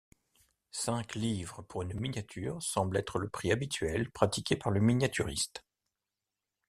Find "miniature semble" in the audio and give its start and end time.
1.93-2.97